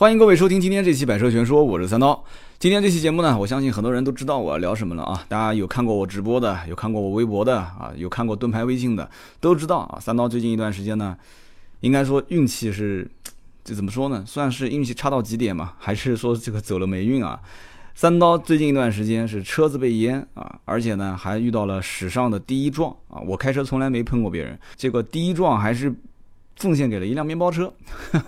[0.00, 2.24] 欢迎各位收听今天这期《百车全说》，我是三刀。
[2.58, 5.26] 今天这期节目呢，我相信很多人都知道我要聊什么了啊！
[5.28, 9.10] 大家有看过我直播的，有看过我微博的啊，有看过盾牌微信的，
[9.40, 10.00] 都知道啊。
[10.00, 11.14] 三刀最近一段时间呢，
[11.80, 13.06] 应该说运气是，
[13.62, 14.24] 这怎么说呢？
[14.26, 15.74] 算是运气差到极点嘛？
[15.78, 17.38] 还是说这个走了霉运啊？
[17.94, 23.20] 三刀最近一段时间是车子被淹啊，而且呢还遇到了史上的第一撞啊！
[23.26, 25.94] 我开车从来没碰过别人，结果第一撞还是。
[26.60, 27.72] 奉献给了一辆面包车，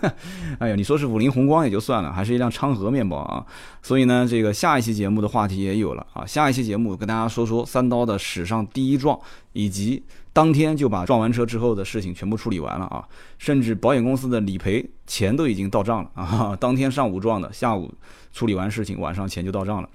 [0.59, 3.45] 哎呀，你说是五菱宏光也就算了，还是一辆昌河面包啊！
[3.82, 6.25] 所以呢，这个下一期节目的话题也有了啊。
[6.25, 9.18] 下一期节目跟大家说说三刀的史上第一撞，
[9.53, 13.05] 以及当天就把撞完车之后的事情全部处理完了啊，
[13.36, 16.57] 甚至保险公司的理赔钱都已经到账了啊。
[16.58, 17.93] 当天上午撞的，下午
[18.33, 19.89] 处理完事情，晚上钱就到账了。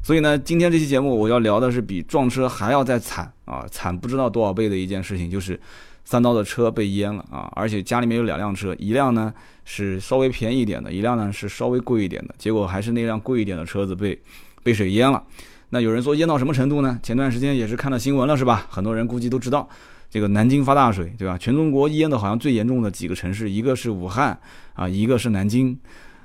[0.00, 5.58] 所以呢，今天这期节目我要聊的是比撞车还要再惨啊，惨不知道多少倍的一件事情，就是。
[6.04, 7.48] 三刀的车被淹了啊！
[7.54, 9.32] 而且家里面有两辆车，一辆呢
[9.64, 12.34] 是稍微便宜一点的，一辆呢是稍微贵一点的。
[12.36, 14.18] 结果还是那辆贵一点的车子被
[14.62, 15.22] 被水淹了。
[15.68, 16.98] 那有人说淹到什么程度呢？
[17.00, 18.66] 前段时间也是看到新闻了，是吧？
[18.68, 19.68] 很多人估计都知道，
[20.10, 21.38] 这个南京发大水，对吧？
[21.38, 24.36] 全中国淹的好像最严重的几个城市，一个是武汉
[24.74, 25.78] 啊，一个是南京。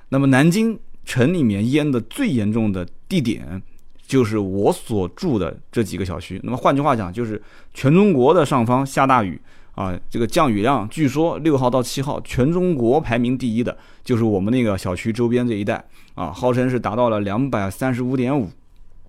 [0.10, 3.62] 那么南京城里面淹的最严重的地点，
[4.08, 6.40] 就是我所住的这几个小区。
[6.44, 7.40] 那么换句话讲，就是
[7.76, 9.40] 全中国的上方下大雨。
[9.76, 18.50] 啊，这个降雨量据说六号到七号全中国排名第一的，就是我们那个小区周边这一带啊，号称是达到了两百三十五点五，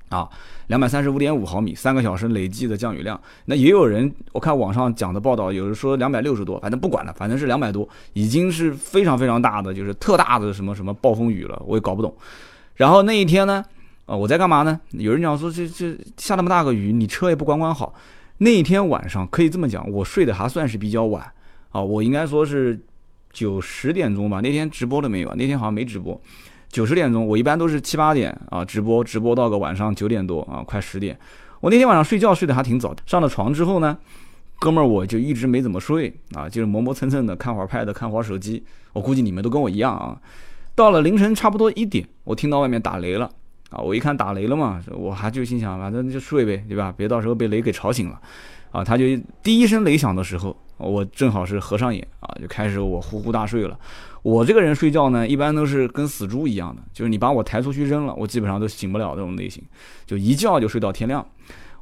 [0.09, 0.29] 啊，
[0.67, 3.21] 两百三十五点五毫米，三个小时累计的降雨量。
[3.45, 12.13] 那也有人，我看网上讲的报道，有人说两百六十多，反正不管了，反正是两百多，已经是非常非常大的，就是特大的什么什么暴风雨了，我也搞不懂。
[12.75, 13.65] 然后那一天呢，
[14.05, 14.81] 啊，我在干嘛呢？
[14.91, 17.95] 有人讲说这这下那么大个雨，你车也不管管好。
[18.39, 21.25] 那一天晚上可以这么讲，我睡得还算是比较晚
[21.71, 22.79] 啊，我应该说是
[23.33, 24.41] 九十点钟吧。
[24.41, 25.35] 那天直播了没有啊？
[25.39, 26.21] 那天好像没直播。
[26.69, 31.19] 九十点钟，我一般都是七八点啊直播，直播到个晚上九点多啊，快十点。
[31.61, 32.95] 我那天晚上睡觉睡得还挺早。
[33.07, 33.97] 上了床之后呢，
[34.59, 38.63] 哥们儿我就一直没怎么睡啊，就是磨磨蹭蹭的看会儿 pad，看会儿手机。
[38.93, 40.21] 我估计你们都跟我一样啊。
[40.75, 43.31] 到了凌晨差不多一点，我听到外面打雷了。
[43.71, 46.95] 啊，我一看打雷了嘛，我还就心想，反正就睡呗，对吧？
[46.97, 48.21] 别到时候被雷给吵醒了。
[48.73, 49.05] 啊，他就
[49.43, 53.79] 第一声雷响的时候，我正好是合上眼啊，就开始我呼呼大睡了。
[54.23, 59.63] 我这个人睡觉呢，一般都是跟死猪一样的，就是你把我抬出去扔了，我基本上都醒不了这种类型，
[60.05, 61.25] 就一觉就睡到天亮。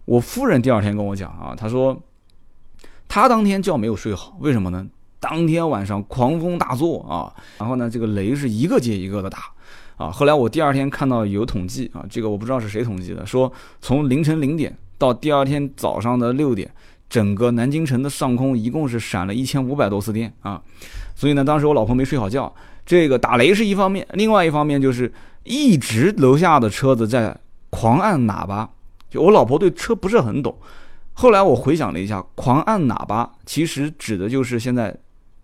[0.05, 2.01] 我夫人第二天跟我讲啊，她说
[3.09, 4.87] 她当天觉没有睡好，为什么呢？
[5.19, 9.54] 当天晚上狂风大作啊，然后呢，这个雷是一个接一个的打。
[9.97, 16.71] 啊，后来我第二天看到有统计啊，这个我不知道是谁统计的，说从凌晨零点到第二天早上的六点，
[17.09, 20.61] 整个南京城的上空一共是闪了一千五百多次电啊。
[21.15, 22.53] 所以呢，当时我老婆没睡好觉，
[22.85, 25.13] 这个打雷是一方面，另外一方面就是
[25.45, 27.37] 一直楼下的车子在
[27.71, 28.69] 狂按喇叭，
[29.09, 30.57] 就我老婆对车不是很懂。
[31.13, 34.97] 后来我回想了一下，狂按喇叭其实指的就是现在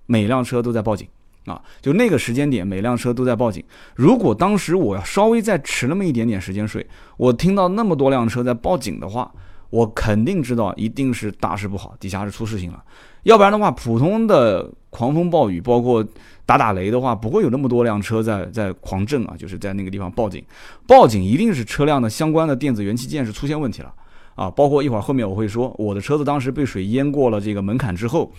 [0.07, 1.07] 每辆车都在报警。
[1.51, 3.63] 啊，就那个时间点，每辆车都在报警。
[3.97, 9.31] 如果当时我要稍微再迟那么一点点时间睡，我听到那么多辆车在报警的话，
[9.71, 12.83] 我肯定知道一定是大事不好，底下是出事情了。
[13.25, 16.03] 要不然的话，普通的狂风暴雨，包括
[16.47, 20.43] 打打雷的话，不会有那么多辆车在在狂震啊，就是在那个地方报警。
[20.87, 23.93] 报警一定是车辆的相关的电子元器件是出现问题了
[24.37, 28.33] 啊，包括一会儿后面我会说，我的车子当时被水淹过了这个门槛之后，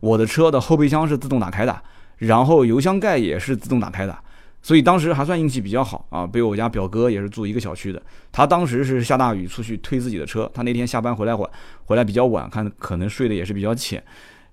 [0.00, 1.74] 我的车的后备箱是自动打开的。
[2.16, 4.16] 然后油箱盖也是自动打开的，
[4.62, 6.26] 所以当时还算运气比较好啊。
[6.26, 8.00] 被我家表哥也是住一个小区的，
[8.32, 11.50] 他当时是下大雨出去推自己的车，他那天下班回来晚，
[11.84, 14.02] 回来比较晚，看可能睡得也是比较浅。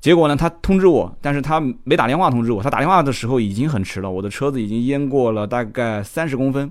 [0.02, 6.70] 结果呢，他通知我，但是他没打电话通知我，他打电话的时候已经很迟了，我的车子已经淹过了大概三十公分。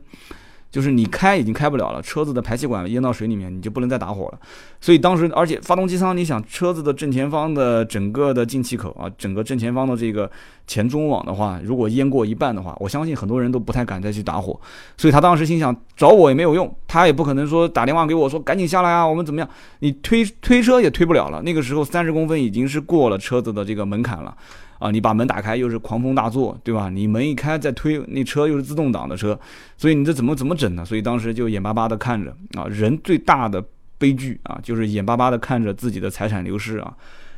[0.70, 4.41] 就是你开已经开不了了，车子的排气管淹到水里面，你就不能再打火了。
[4.82, 10.28] 所以当时，而且发动机舱，你想车子的正前方的整个的进气口啊，整个正前方的这个
[10.66, 14.60] 前中网的话，如果淹过一半的话，我相信很多人都不太敢再去打火。
[14.97, 19.48] 所以他当时心想找我也没有用，他也不可能说打电话给我说赶紧下来啊，我们怎么样？
[19.78, 21.41] 你推推车也推不了了。
[21.42, 24.36] 那个时候三十公分已经是过了车子的这个门槛了。
[24.80, 26.89] 啊，你把门打开又是狂风大作，对吧？
[26.89, 29.39] 你门一开再推，那车又是自动挡的车，
[29.77, 30.84] 所以你这怎么怎么整呢？
[30.84, 33.65] 所以当时就眼巴巴的看着啊，人最大的
[34.03, 36.93] 悲剧啊，就是眼巴巴的看着自己的财产流失啊。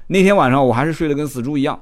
[0.07, 1.79] 那天晚上我还是睡得跟死猪一样，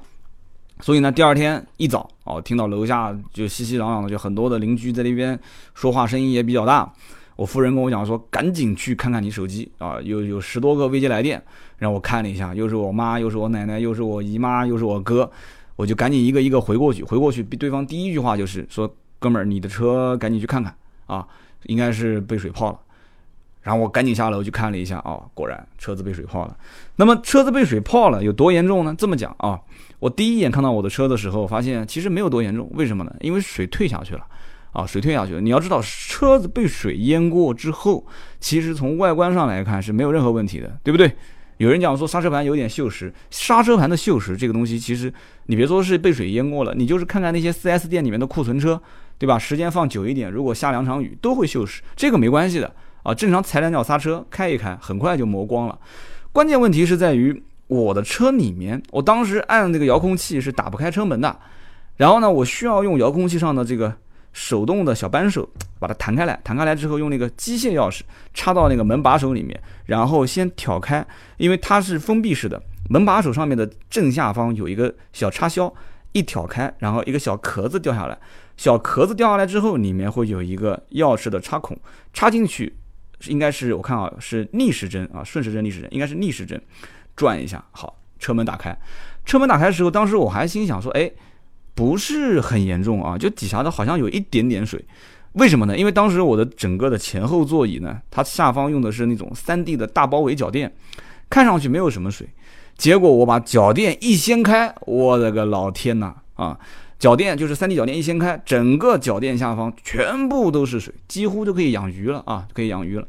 [0.81, 5.39] 所以呢，第二天一早哦，听到楼下就熙熙攘攘的，就很多的邻居在那边
[5.73, 6.91] 说话，声音也比较大。
[7.37, 11.41] 我夫人跟我讲说，赶紧去看看你手机啊，有有十多个未接来电，
[11.77, 15.31] 让我看了一下，又是我妈，又是我奶奶，又是我姨妈，又是我哥，
[15.77, 20.75] 我就赶紧一个一个回过去，回过去，对方第一句话就是说，哥们儿，你的车赶紧去看看
[21.07, 21.25] 啊，
[21.63, 22.79] 应该是被水泡了。
[23.63, 26.55] 然后我赶紧下楼去看了一下，哦，果然车子被水泡了。
[26.97, 28.93] 那么车子被水泡了有多严重呢？
[28.97, 29.59] 这么讲啊，
[29.99, 32.69] 我第一眼看到我的车的时候，发现其实没有多严重。
[32.73, 33.15] 为什么呢？
[33.21, 34.25] 因为水退下去了，
[34.73, 35.41] 啊，水退下去了。
[35.41, 38.05] 你要知道，车子被水淹过之后，
[38.39, 41.11] 其实从外观上来看是没有任何问题的，对不对？
[41.57, 45.13] 有人讲说刹车盘有点锈蚀，刹车盘的锈蚀这个东西，其实
[45.45, 48.81] 你别说是被水淹过了，你就是看看那些 4S 店里面的库存车，
[49.17, 49.37] 对吧？
[49.39, 53.13] 时间放久一点，如果下两场雨都会锈蚀，这个没关系的啊。
[53.13, 55.77] 正常踩两脚刹车开一开，很快就磨光了。
[56.31, 61.39] 关键问题是在于我的车里面，我当时按那个遥控器是打不开车门的，
[61.97, 63.93] 然后呢，我需要用遥控器上的这个。
[64.35, 65.47] 手动的小扳手
[65.77, 68.01] 把它弹开来，弹开来之后用那个机械钥匙
[68.33, 71.05] 插到那个门把手里面，然后先挑开，
[71.37, 72.59] 因为它是封闭式的，
[72.89, 75.71] 门把手上面的正下方有一个小插销，
[76.13, 78.17] 一挑开，然后一个小壳子掉下来，
[78.57, 81.77] 小壳子掉下来之后，里面会有一个钥匙的插孔，
[82.11, 82.75] 插进去
[83.27, 86.61] 应该是我看啊是逆时针啊顺时针逆时针应该是逆时针
[87.15, 88.77] 转一下，好，车门打开，
[89.25, 91.11] 车门打开的时候，当时我还心想说，哎。
[91.75, 94.79] 不是很严重啊，就底下的好像有一点点水，
[95.31, 95.75] 为什么呢？
[95.75, 100.71] 因为当时我的整个的前后座椅呢，它下方用的是那种三 D 的大包围脚垫，
[101.31, 102.29] 看上去没有什么水，
[102.77, 106.59] 结果我把脚垫一掀开，我的个老天呐啊！
[107.03, 113.05] 脚垫就是三 D 脚垫一掀开，整个脚垫下方全部都是水，几乎都可以养鱼了啊，可以养鱼了。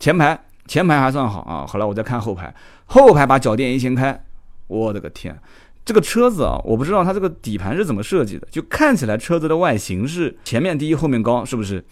[0.00, 2.54] 前排前排还算好啊，后来我再看后排，
[2.86, 4.18] 后排把脚垫一掀开，
[4.66, 5.38] 我的个天！
[5.84, 11.84] 这个车子啊，我不知道它这个底盘是怎么设计的，就看起来车子的外形是前面低后面高，是不是？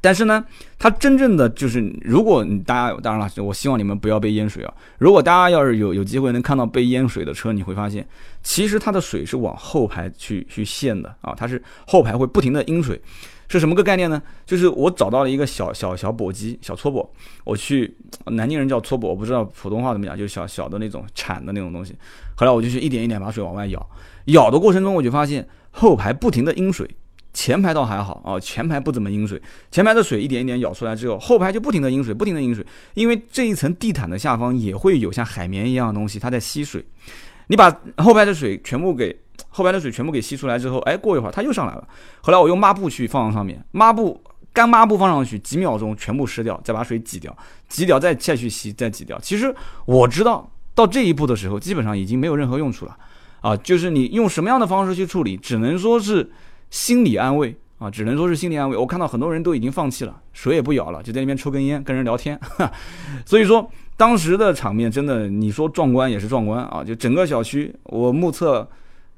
[0.00, 0.44] 但是呢，
[0.78, 4.72] 它真正的就是，如果你大家当然了，我希望你们不要被淹水啊。
[4.98, 8.06] 如果大家要是有有机会能看到被淹水的车，你会发现，
[8.42, 13.00] 其实它的水是往后排去去陷的啊，它是后排会不停的阴水。
[13.50, 14.22] 是什么个概念呢？
[14.44, 17.08] 就是我找到了一个小小小簸箕，小搓簸，
[17.44, 17.96] 我去
[18.26, 21.96] 南京人叫搓簸，我不知道普通话怎么讲，就是小小的那种铲的那种东西。
[22.36, 23.84] 后来我就去一点一点把水往外舀，
[24.26, 26.86] 舀的过程中我就发现后排不停的阴水，
[27.38, 29.40] 前排倒还好啊，前排不怎么阴水，
[29.70, 36.84] 前排的水一点一点舀出来之后，后排就不停的阴水，不停的阴水，因为这一层地毯的下方也会有像海绵一样的东西，它在吸水，
[37.46, 39.16] 你把后排的水全部给。
[39.50, 41.88] 后排的水全部给吸出来之后，哎，过一会儿它又上来了。
[42.20, 44.20] 后来我用抹布去放上面，抹布
[44.52, 47.34] 干抹布放上去，几秒钟全部湿掉，再把水挤掉，
[47.68, 49.16] 挤掉再再去吸，再挤掉。
[49.20, 49.54] 其实
[49.86, 52.96] 我知道到这一步的时候，基本上已经没有任何用处了
[53.40, 53.56] 啊。
[53.56, 56.28] 就是你用什么样的方式去处理，只能说是
[56.70, 58.76] 心理安慰啊，只能说是心理安慰。
[58.76, 62.38] 我看到很多人都已经放弃了，水也不舀了，就在那边抽根烟跟人聊天。
[63.24, 68.68] 所以说当时的场面真的，你说壮观也是壮观啊，就整个小区我目测。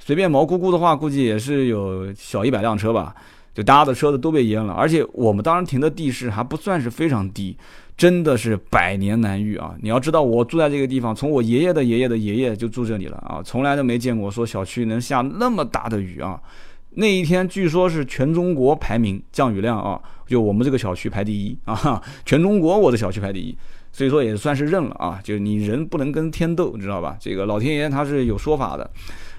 [0.02, 3.14] 随便毛估估的话，估计也是有小一百辆车吧，
[3.52, 4.72] 就大家的车子都被淹了。
[4.72, 7.54] 而且我们当时停的地势还不算是非常低，
[7.98, 9.74] 真的是百年难遇啊！
[9.82, 16.40] 你要知道，我住在这个地方，从我爷爷的爷爷的爷爷就住这里了啊，从来都没见过说小区能下那么大的雨啊。
[16.92, 23.56] 那一天据说是全中国排名降雨量啊，就我们这个小区排第一啊，全中国我的小区排第一，
[23.92, 27.16] 所以说也算是认了啊，就是你人不能跟天斗，你知道吧？
[27.20, 28.90] 这个老天爷他是有说法的。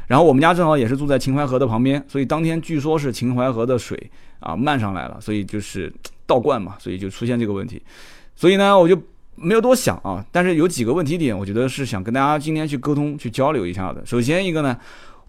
[0.08, 4.12] 然后我们家正好也是住在秦淮河的旁边，所以当天据说是秦淮河的水
[4.42, 5.92] 啊漫上来了，所以就是
[6.26, 7.82] 倒灌嘛，所以就出现这个问题。
[8.36, 9.02] 所以呢，我就
[9.36, 10.26] 没有多想啊。
[10.30, 14.06] 但是有几个问题点，我觉得是想跟大家今天去沟通、去交流一下的。
[14.06, 14.78] 首先一个呢，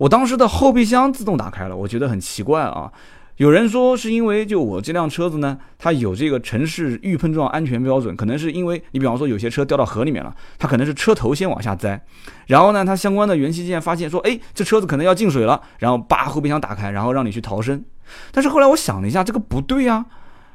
[0.02, 2.90] 我当时的后备箱自动打开了，我觉得很奇怪啊。
[3.36, 12.04] 有人说是因为就我这辆车子呢，它有这个城市预碰撞安全标准，可能是因为你比方说有些车掉到河里面了，它可能是车头先往下栽，
[12.48, 17.84] 然后呢，它相关的元器件发现说，哎，这车子可能要进水了，然后把后备箱打开，然后让你去逃生。
[18.32, 20.04] 但是后来我想了一下，这个不对呀，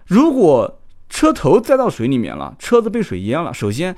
[0.08, 3.96] 如果车头栽到水里面了，车子被水淹了，首先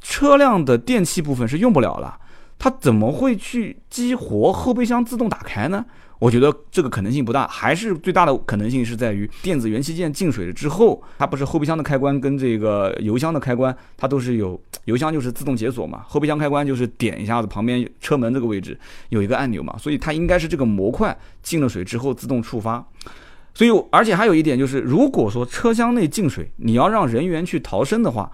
[0.00, 2.18] 车辆的电器部分是用不了了，
[2.58, 5.84] 它怎么会去激活后备箱自动打开呢？
[6.20, 18.78] 我觉得这个可能性不大，还是最大的可能性是在于电子元器件进水了之后，它不是后备箱的开关跟这个油箱的开关，它都是有油箱就是自动解锁嘛，后备箱开关就是点一下子旁边车门这个位置
[19.10, 22.82] 有一个按钮嘛，所以它应该是这个模块进了水之后自动触发。
[23.52, 28.30] 所以而且还有一点就是，如果说车厢内进水，你要让人员去逃生的话，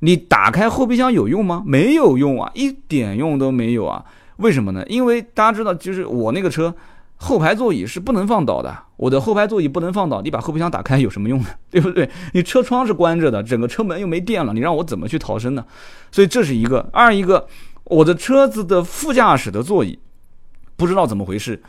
[0.00, 1.62] 你打开后备箱有用吗？
[1.66, 4.04] 没有用啊，一点用都没有啊。
[4.36, 4.84] 为什么呢？
[4.88, 6.74] 因为大家知道，就是我那个车。
[7.18, 11.46] 后排座椅是不能放倒的，我的后排座椅不能放倒，你把后备箱打开有什么用呢？
[11.70, 12.10] 对不对？
[12.34, 15.64] 你车窗是关着的，整个车门又没电了，你让我怎么去逃生呢？
[16.12, 16.90] 所以这是一个。
[16.92, 17.46] 二一个，
[17.84, 19.98] 我的车子的副驾驶的座椅
[20.76, 21.62] 不知道怎么回事，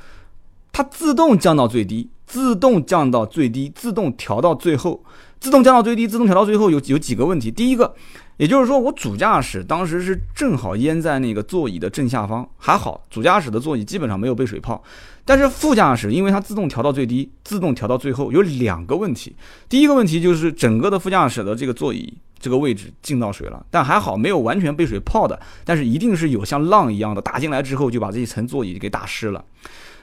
[0.74, 5.02] 它自动降到最低，自动降到最低，自动调到最后，
[5.39, 7.50] 自动降到最低，自动调到最后有有几个问题。
[7.51, 7.94] 第一个，
[8.38, 14.84] 也就是说我主驾驶当时是正好淹在那个座椅的正下方，还好主驾驶的座椅基本上没有被水泡。
[15.24, 19.36] 但是副驾驶因为它自动调到最低，自动调到最后有两个问题。
[19.67, 22.13] 第一个问题就是整个的副驾驶的这个座椅。
[22.39, 29.44] 这个位置进到水了，但还好没有完全被水泡的，但是一定是有像浪一样的打进来之后就把这一层座椅给打湿了。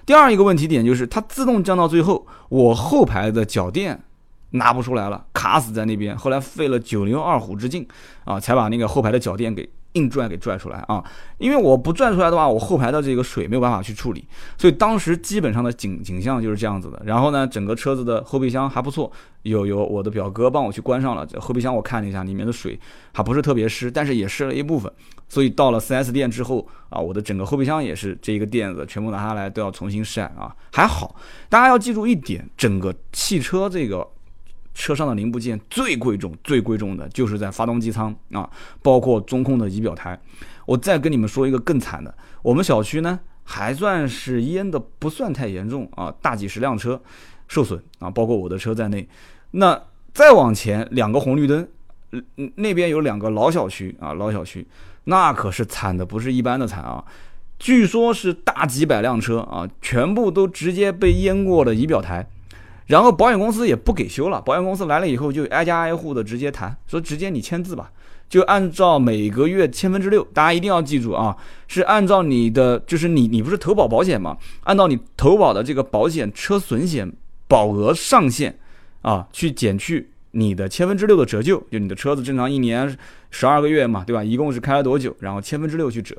[0.05, 4.03] 第二一个问题点就是它自动降到最后，我后排的脚垫
[4.55, 6.17] 拿不出来了，卡死在那边。
[6.17, 7.87] 后来费了九牛二虎之劲
[8.25, 9.69] 啊，才把那个后排的脚垫给。
[9.95, 11.01] 硬拽给拽出来啊！
[11.39, 14.27] 因为我不拽出来的话，我后排的这个水没有办法去处理，
[14.59, 17.01] 所以当时基本上的景景象就是这样子的。
[17.05, 19.09] 然后呢，整个车子的后备箱还不错，
[19.43, 22.77] 有有我的表哥帮我去关上了后备箱，我看了一下，里面的水
[23.13, 24.93] 还不是特别湿，但是也湿了一部分。
[25.29, 30.53] 所以到了 4S 店之后啊，我的整个后备箱也是这一个垫子全部拿下来都要重新晒啊。
[30.73, 31.15] 还好，
[31.49, 34.05] 大家要记住一点，整个汽车这个。
[34.75, 38.51] 车上的零部件最贵重、最贵重的就是在发动机舱啊，
[38.83, 40.21] 包括中控的仪表台。
[40.67, 47.01] 我再跟你们说一个更惨的，我们小区呢还算是淹的不算太严重啊，大几十辆车
[47.47, 49.09] 受损啊，包括我的车在内。
[49.53, 49.81] 那
[50.13, 51.69] 再往前两个红绿灯，
[52.57, 54.67] 那边有两个老小区啊，老小区
[55.05, 57.05] 那可是惨的不是一般的惨啊，
[57.59, 62.29] 据说是大几百辆车啊，全部都直接被淹过了仪表台。
[62.87, 67.91] 然后保险公司也不给修了，保险公司来了以后就挨家挨户的直接谈，说直接你签字吧，
[68.29, 71.37] 就按照每个月千分之六，大家一定要记住啊，
[71.67, 77.11] 是按照你的，就是你你不是投保保险吗，按照你投保的这个保险车损险
[77.49, 78.59] 保额上限
[79.03, 82.97] 啊，去减去你的千分之六的折旧，就你的车子正常一年
[83.31, 84.23] 十二个月嘛，对吧？
[84.23, 86.17] 一共是开了多久，然后千分之六去折。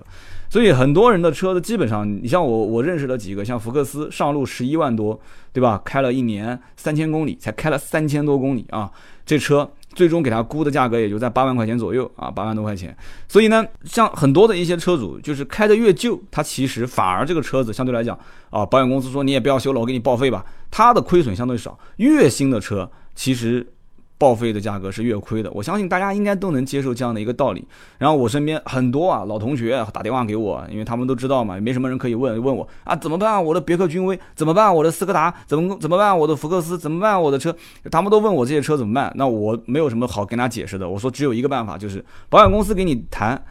[0.50, 5.20] 所以很多人的车子基本上，你像我，我认识的几个，像福克斯上路十一万多，
[5.52, 5.82] 对吧？
[5.84, 8.90] 开了一年三千公里，才开了三千多公里啊！
[9.26, 12.96] 这车最终给他估的价格也就在八万块钱左右啊，八万多块钱。
[13.28, 18.18] 所以呢，像很多的一些车主，就是开的越旧，他其实反而这个车子相对来讲
[18.50, 21.78] 啊，保险公司说你也不要修了，我给你报废吧，他的亏损相对少。
[21.98, 23.66] 越新的车其实。
[24.18, 27.68] 报废的价格是越亏的，我相信大家应该都能接受这样的一个道理。
[27.98, 33.44] 然后我身边很多啊老同学打电话给我，因为他们都知道嘛，没什么人可以问问我啊怎么办？
[33.44, 34.74] 我的别克君威怎么办？
[34.74, 36.18] 我的斯柯达怎么怎么办？
[36.18, 37.22] 我的福克斯怎么办？
[37.22, 37.54] 我的车，
[37.92, 39.12] 他们都问我这些车怎么办？
[39.16, 40.88] 那我没有什么好跟他解释的。
[40.88, 43.44] 我说只有一个办法，就是保险公司给你谈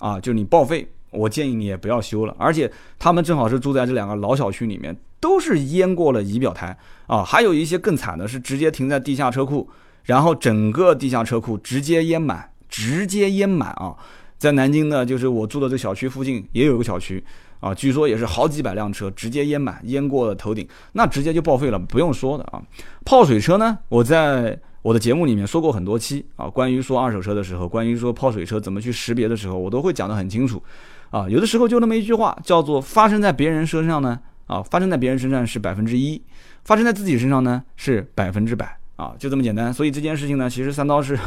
[0.00, 2.34] 啊，就你报废，我建议你也不要修了。
[2.36, 6.76] 而且他们正好是住在这两个老小区里面，都是淹过了仪表台
[7.06, 9.68] 啊，还有一些更惨的是直接停在地下车库。
[10.04, 13.94] 然后整个地下车库直接淹满，直接淹满啊！
[14.38, 17.22] 在南京呢，就是我住的这小区附近也有一个小区
[17.60, 22.62] 啊，据说也是好几百辆车直接淹满，淹过了头顶，那直接就报废了，不用说的啊。
[23.04, 30.62] 泡水车呢，我在我的节目里面说过很多期啊，关于说二手车的时候，关于说泡水车怎么去识别的时候，我都会讲得很清楚
[31.10, 31.28] 啊。
[31.28, 36.22] 有的时候就那么一句话，叫做发生在别人身上呢，啊，发生在别人身上是百分之一，
[36.64, 38.79] 发生在自己身上呢是百分之百。
[39.00, 39.72] 啊，就这么简单。
[39.72, 41.18] 所以这件事情呢，其实三刀是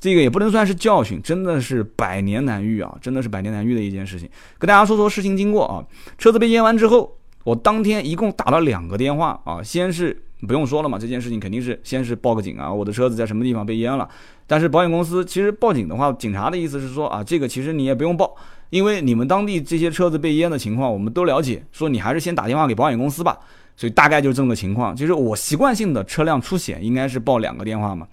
[0.00, 4.28] 这个也不能算是教训，真的是百年难遇啊，真的是百年难遇的一件事情。
[4.58, 5.84] 跟大家说说事情经过啊，
[6.16, 14.08] 车子被淹完之后，我当天一共打了两个电话啊，先是不用说了嘛，这件事情肯定是先是报个警啊，我的车子在什么地方被淹了。
[14.46, 18.36] 但是保险公司其实报警的话，警察的意思是说啊，这个其实你也不用报，
[18.68, 23.38] 因为你们当地这些车子被淹的情况我们都了解，说你还是先打电话给保险公司吧。
[23.76, 28.06] 所以大概就是这么个情况，就是我习惯性的车辆出险应该是报两个电话嘛，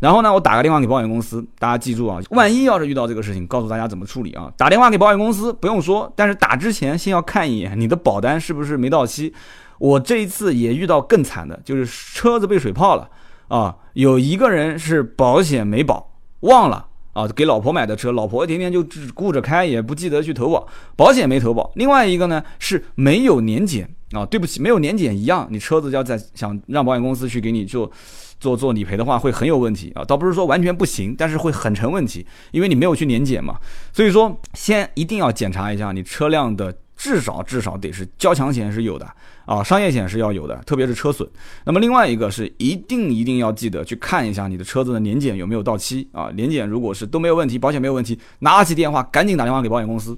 [0.00, 4.52] 然后呢，我打个电话给保险公司，大家记住啊，万一要是遇到这个事情，告诉大家怎么处理啊。
[4.56, 9.32] 打电话给保险公司不用说，但是打之前先要看一眼你的保单是不是没到期。
[9.78, 13.08] 我这一次也遇到更惨的，就是车子被水泡了
[13.48, 16.86] 啊，有一个人是保险没保，忘了。
[17.14, 21.72] 啊，给老婆买的车，老婆天天就只顾着开，也不记得去投保，保险没投保。
[21.76, 27.90] 另外一个呢是没有年检啊，对不起，没有年检一样，你车子要在想让保险公司去给你做
[28.38, 30.04] 做做理赔的话，会很有问题啊。
[30.04, 33.58] 倒不是说完全不行，但是会很成问题，因为你没有去年检嘛。
[33.92, 36.74] 所以说，先一定要检查一下你车辆的。
[36.96, 39.06] 至少至少得是交强险是有的
[39.44, 41.28] 啊，商业险是要有的，特别是车损。
[41.64, 50.16] 那么另外一个是一定一定要记得去看一下你的车子的年检有没有到期啊，年检如果是都没有问题，保险没有问题，拿起电话赶紧打电话给保险公司。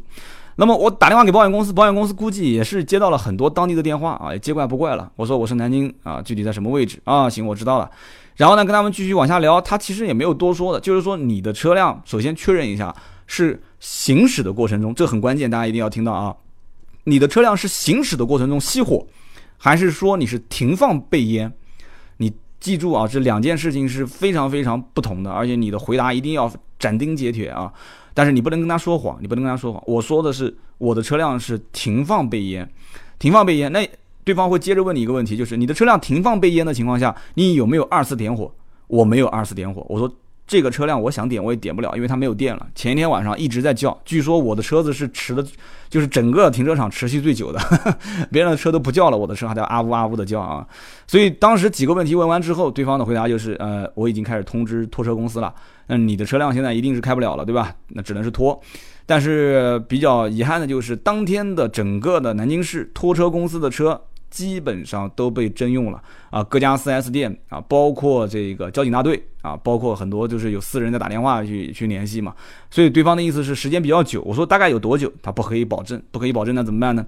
[0.58, 5.10] 那么我打电话给保险公司，保险公司估计也是接到了很多当地的电话啊，也见怪不怪了。
[5.16, 7.28] 我说我是南京啊，具体在什么位置啊？
[7.28, 7.90] 行，我知道了。
[8.36, 12.94] 然后呢，跟他们继续往下聊，他其实也没有多说的，就是说你的车辆首先确认一下
[13.26, 16.34] 是行驶的过程中，这很关键，大家一定要听到啊。
[17.08, 19.06] 你的车辆是行驶的过程中熄火，
[19.56, 21.52] 还是说你是停放被淹？
[22.16, 27.72] 你记住啊，这两件事情是非常非常不同的，而且你的回答一定要斩钉截铁啊。
[28.12, 29.80] 但是你不能跟他说谎，你不能跟他说谎。
[29.86, 32.68] 我说的是我的车辆是停放被淹，
[33.18, 33.70] 停放被淹。
[33.70, 33.88] 那
[34.24, 38.52] 对方会接着问你一个问题，就是你的车辆停放被淹的情况下，你有没有二次点火？
[38.88, 39.86] 我没有二次点火。
[39.88, 40.12] 我说
[40.46, 42.66] 这个车辆我想点我也点不了，因为它没有电了。
[42.74, 45.44] 前一天晚上一直在叫，据说我的车子是持的，
[45.88, 47.58] 就是整个停车场持续最久的，
[48.30, 50.66] 别人的车都不叫了，我的车还在啊呜啊呜的叫啊。
[51.06, 55.52] 所以当时几个问题问完之后，对方的回答就是，呃，我已经开始通知拖车公司了。
[55.88, 57.74] 那你的车辆现在一定是开不了了，对吧？
[57.88, 58.60] 那只能是拖。
[59.04, 72.34] 但是比较遗憾的就是，当天的整个的南京市拖车公司的车基本上都被征用了啊，各家 4S 店啊，包括这个交警大队啊，包括很多就是有私人在打电话去去联系嘛。
[72.70, 74.22] 所以对方的意思是时间比较久。
[74.22, 75.12] 我说大概有多久？
[75.22, 77.06] 他不可以保证，不可以保证，那怎么办呢？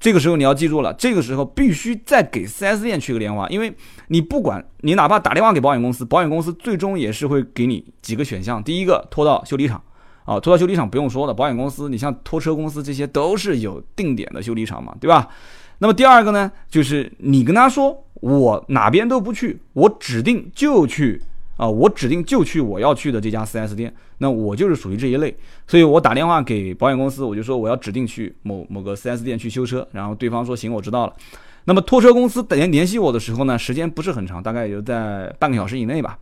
[0.00, 3.70] 这个时候你要记住了，这个时候必须再给 4S 店去个电话，因为
[4.08, 8.64] 你不管你哪怕打电话给保险公司，保险公司最终也是会给你几个选项。
[8.64, 9.82] 第一个拖到修理厂，
[10.24, 15.28] 啊，拖到修理厂不用说了，保险公司你像拖车公司这些都是有定点的修理厂嘛，对吧？
[15.80, 21.20] 那么第二个呢，就是你跟他说我哪边都不去，我指定就去。
[21.56, 31.12] 啊，我指定就去我要去的这家 4S 店，那我就是属于这一类，所以我打电话给保险公司，我就说我要指定去某某个 4S 店去修车，然后对方说行，我知道了。
[31.66, 36.18] 那么拖车公司联联系我的时候呢，时间不是很长，大概也就在半个小时以内吧。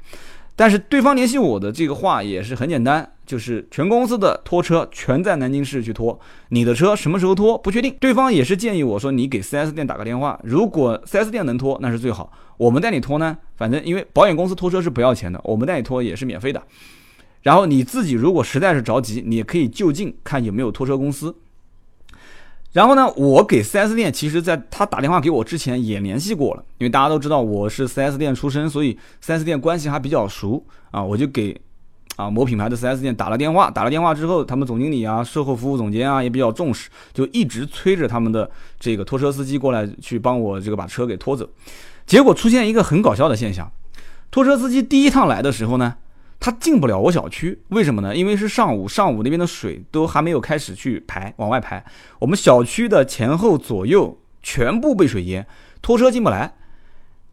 [0.56, 6.18] 但是对方联系我的这个话也是很简单，就是全公司的拖车全在南京市去拖，
[6.48, 7.94] 你的车什么时候拖不确定。
[8.00, 16.62] 对方也是建议我说你给 4S 店打个电话，如果 4S 店能拖那是最好，我们带你拖呢，反正因为保险公司拖车是不要钱的，我们带你拖也是免费的。
[17.42, 21.36] 然后你自己如果实在是着急，你也可以就近看有没有拖车公司。
[22.72, 31.02] 然后呢，我给 4S 店，其实在他打电话给我之前也联系过了，因为大家都知道我是 4S 店出身，所以 4S 店关系还比较熟啊。
[31.02, 31.58] 我就给
[32.18, 41.48] 啊某品牌的 4S 店打了电话，打了电话之后，他们总经理啊、售后服务总监啊也比较重视，就一直催着他们的这个拖车司机过来去帮我这个把车给拖走。
[42.04, 43.70] 结果出现一个很搞笑的现象，
[44.30, 45.94] 拖车司机第一趟来的时候呢。
[46.40, 48.14] 他进不了我小区，为什么呢？
[48.14, 51.84] 因为是上午，上午那边的水都还没有开始去排，往外排。
[52.20, 55.44] 我们小区的前后左右全部被水淹，
[55.82, 56.54] 拖车进不来。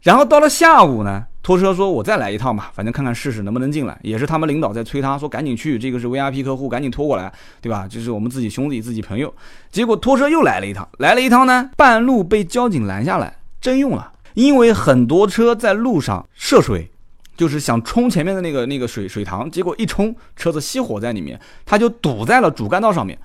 [0.02, 7.32] 然后到了下午呢，拖车说：“我再来一趟吧，反正看看试试能不能进来。”也是他们领导在催他说：“赶紧去，这个是 VIP 客户，赶紧拖过来，
[7.62, 7.88] 对吧？
[7.88, 9.32] 就是我们自己兄弟、自己朋友。”
[9.70, 16.90] 结果拖车又来了一趟，来了一趟呢，半路被交警拦下来征用了，因为很多车在路上涉水。
[17.38, 23.16] 就是想冲前面的那个那个水水塘，结果一冲，车子熄火在里面，他就堵在了主干道上面。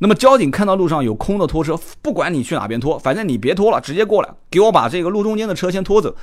[0.00, 6.14] 那么交警看到路上有空的拖车，不管你去哪边拖，反正你别拖了，直接过来给我把这个路中间的车先拖走。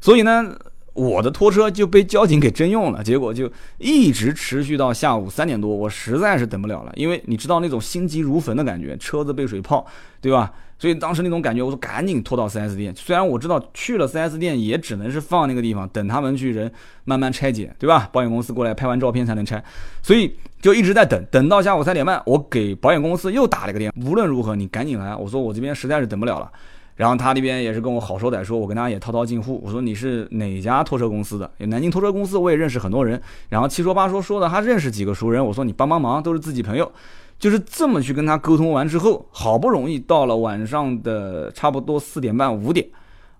[0.00, 0.54] 所以呢，
[0.94, 9.84] 我的拖车就被交警给征用了，结果就一直持续到下午三点多，我实在是等不了了，因为你知道那种心急如焚的感觉，车子被水泡，
[10.20, 10.52] 对吧？
[10.76, 12.92] 所以当时那种感觉，我说赶紧拖到 4S 店。
[12.96, 16.70] 虽然我知道去了 4S 店也只能是放那个地方，等他们去人
[17.04, 18.08] 慢慢拆解，对吧？
[18.12, 19.62] 保险公司过来拍完照片才能拆，
[20.02, 23.96] 所以就一直在等，等到下午三点半，我给保险公司又打了个电话。
[24.04, 26.50] 无论如何，你赶紧来，我说我这边实在是等不了了。
[26.96, 29.60] 然后他那边也是跟我好说歹说，我跟他也套套近乎。
[29.64, 31.50] 我说你是哪家拖车公司的？
[31.58, 33.20] 南京拖车公司我也认识很多人。
[33.48, 35.44] 然后七说八说说的他认识几个熟人。
[35.44, 36.90] 我说你帮帮忙，都是自己朋友。
[37.36, 42.86] 就是这么去跟他沟通完之后，好不容易到了晚上的差不多四点半五点，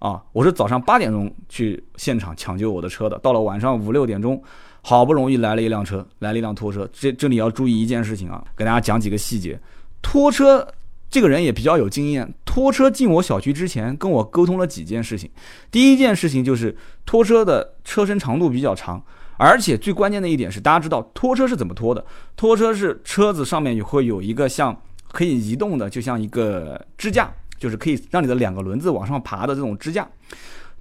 [0.00, 4.42] 啊，我是早上八点钟去现场抢救我的车的，到了晚上五六点钟，
[4.82, 6.86] 好不容易来了一辆车，来了一辆拖车。
[6.92, 9.58] 这这里要注意一件事情啊，给大家讲几个细节。
[10.02, 10.66] 拖车
[11.08, 15.28] 这个人也比较有经验，拖车进我小区之前跟我沟通了几件事情。
[15.72, 19.02] 第一件事情就是拖车的车身长度比较长。
[19.36, 22.06] 而且最关键的一点是，大家知道拖车是怎么拖的？
[22.36, 30.08] 拖车是车子上面会有一个像可以移动的，就像一个支架，就是可以让你的两个轮子往上爬的这种支架。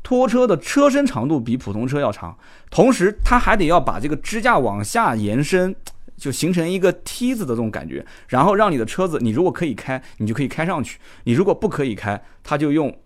[0.04, 2.38] 拖车的车身长度比普通车要长，
[2.70, 5.76] 同时它还得要把这个支架往下延伸，
[6.24, 12.98] 就形成一个梯子的这种感觉，然后让你的车子，你如果可以开，你就可以开上去；你如果不可以开，它就用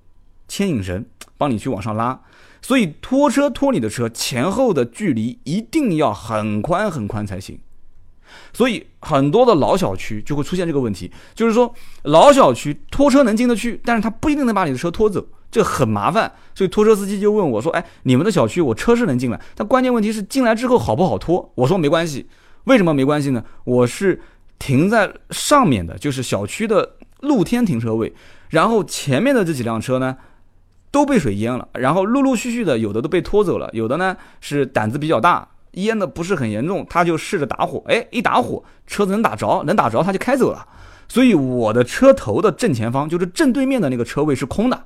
[0.47, 1.03] 牵引绳
[1.35, 2.21] 帮你去往上拉。
[2.61, 7.59] 所以拖车拖你的车前后的距离一定要很宽很宽才行。
[8.53, 16.31] 所以很多的老小区就会出现这个问题，就是说老小区拖车能进得去，但是他不一定能把你的车拖走，这很麻烦。
[16.53, 22.27] 所以拖车司机就问我说：“哎，你们的小区我车是能进来，但关键问题是进来之后好不好拖？”我说没关系。
[22.67, 23.43] 为什么没关系呢？
[23.65, 24.21] 我是
[24.57, 28.13] 停在上面的，就是小区的露天停车位，
[28.49, 30.15] 然后前面的这几辆车呢。
[30.89, 40.65] 都被水淹了，然后陆陆续续的有的都被拖走了，有的呢是胆子比较大，淹的不是很严重，他就试着打火，哎，一打火车子能打着，能打着他就开走了。
[41.09, 44.85] 所以我的车头的正前方就是正对面的那个车位是空的，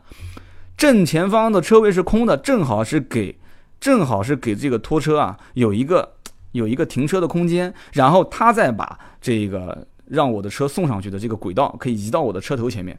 [0.76, 3.39] 正前方的车位是空的，正好是给
[3.80, 6.15] 正好是给这个拖车啊有一个
[6.52, 12.98] 有一个停车的空间，然后他再把这个让我的车送上去的这个轨道可以移到我的车头前面。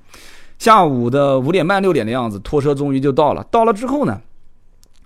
[0.58, 3.42] 下午的五点半六点的样子，拖车终于就到了。
[3.50, 4.20] 到了之后呢，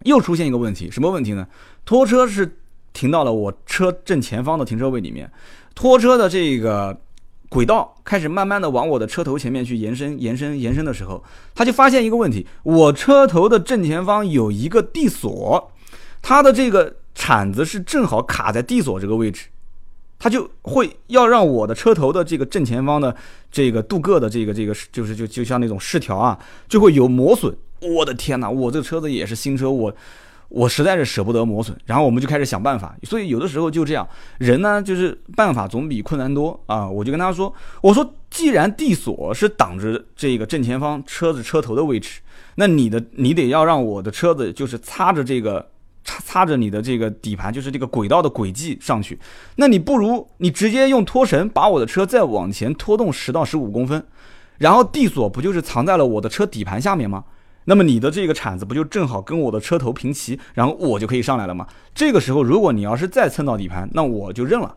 [0.05, 1.47] 又出现一个问题，什么问题呢？
[1.85, 2.59] 拖车是
[2.93, 5.31] 停到了我车正前方的停车位里面，
[5.75, 7.01] 拖车的这个
[7.49, 15.73] 轨道开始慢慢的往我的车头前面去延伸、延伸、延伸的时候，他就发现一个问题：我车头的正前方有一个地锁，
[16.21, 19.49] 它的这个铲子是正好卡在地锁这个位置。
[20.19, 23.15] 它就会要让我的车头的这个正前方的
[23.53, 27.55] 这个镀铬的这个这个就是就就像那种饰条啊，就会有磨损。
[27.83, 29.95] 我的天哪，我这车子也是新车，我
[30.49, 31.77] 我实在是舍不得磨损。
[31.85, 36.89] 然后我们就开始想办法，所以有的时候就这样，人呢就是办法总比困难多啊。
[36.89, 37.53] 我就跟他说，
[37.83, 42.21] 我说既然地锁是挡着这个正前方车子车头的位置，
[42.55, 45.69] 那你的你得要让我的车子就是擦着这个。
[46.07, 49.19] 擦擦着你的这个底盘，就是这个轨道的轨迹上去，
[49.57, 54.07] 那你不如你直接用拖绳把我的车再往前拖动十到十五公分，
[54.59, 57.25] 然后地锁不就是藏在了我的车底盘下面吗？
[57.65, 61.67] 那么你的这个铲子不就正好跟我的车头平齐，然后我就可以上来了吗？
[61.93, 64.75] 这个时候如果你要是再蹭到底盘，那我就认了。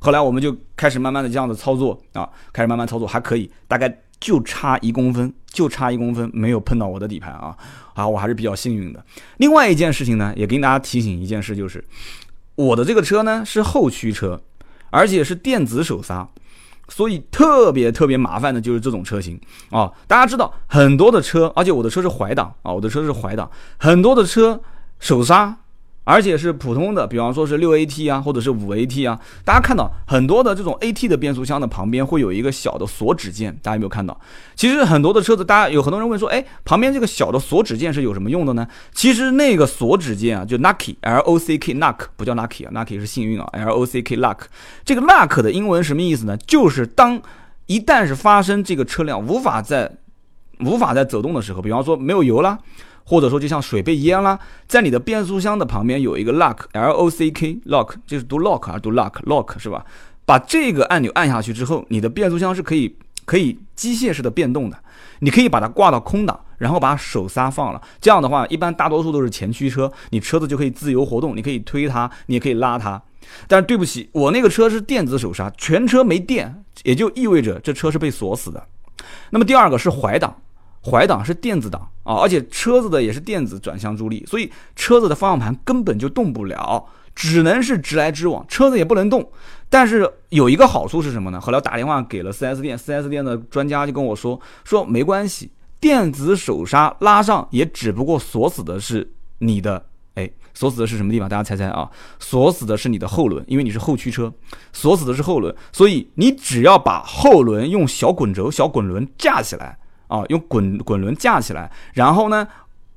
[0.00, 4.02] 后来我们就开始慢慢的这样子操作啊，开始慢慢操作还可以，大概。
[4.22, 7.56] 就差一公分，就差一公分，没有碰到我的底盘啊！
[7.94, 9.04] 啊，我还是比较幸运的。
[9.38, 11.84] 另外一件事情呢，也跟大家提醒一件事，就是
[12.54, 14.40] 我的这个车呢是后驱车，
[14.90, 16.28] 而且是电子手刹，
[16.88, 19.90] 所以特别特别麻烦的就是这种车型啊。
[20.06, 24.60] 大家知道很多的车，而且我的车是怀档啊，我的车是怀档，很多的车
[24.98, 25.58] 手刹。
[26.04, 29.18] 而且是普通的，比方说是六 AT 啊，或者是五 AT 啊。
[29.44, 34.18] 大家看到很多的这种 AT 的变速箱的旁边会有一个小的锁止键，大家有没有看到？
[34.56, 38.66] 其实很多的车子，大家有很多人问说，哎，旁边这个小的锁止键是有什么用的呢？
[38.92, 44.38] 其实那个锁止键啊，就 Lucky，L O C K，Luck 不叫 Lucky 啊，Lucky 是幸运啊，L O C K，Luck。
[44.84, 46.36] 这个 Luck 的英文什么意思呢？
[46.36, 47.22] 就是当
[47.66, 49.90] 一旦是发生这个车辆无法在
[50.60, 52.58] 无法在走动的时候，比方说没有油了。
[53.04, 59.84] 或者说，就像水被淹了，在你的变速箱的旁边有一个 lock，L O C K，lock 就是读 lock 还是读 lock，lock 是吧？
[60.24, 64.78] 把这个按钮按下去之后，你的变速箱是可以可以机械式的变动的。
[65.18, 67.80] 你可以把它挂到空档，然后把手刹放了。
[68.00, 73.00] 这样的话，一般大多数都是前驱车，你车子就可以自由活动，你可以推它，你也可以拉它。
[73.46, 78.66] 但是对不起，我那个车是电子手刹，全车没电，也就意味着这车是被锁死的。
[79.30, 80.41] 那么第二个是怀档。
[80.84, 89.30] 怀档是电子档啊，而且车子的也是电子转向助力，所以车子的方向盘根本就动不了，只能是直来直往，车子也不能动。
[89.68, 91.40] 但是有一个好处是什么呢？
[91.40, 101.28] 后来我打电话给了 4S 店，4S 店的专家就跟我说，说没关系，电子手刹拉上也只不过锁死的是你的，哎，锁死的是什么地方？
[101.28, 101.88] 大家猜猜啊？
[102.18, 104.32] 锁死的是你的后轮，因为你是后驱车，
[104.72, 109.78] 锁死的是后轮，所以你只要把后轮用小滚轴、小滚轮架起来。
[110.12, 112.46] 啊，用滚滚轮架起来，然后呢，